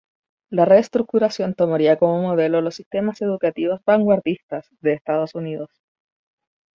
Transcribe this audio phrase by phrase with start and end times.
[0.49, 5.69] La reestructuración tomaría como modelo los sistemas educativos vanguardistas de Estados Unidos.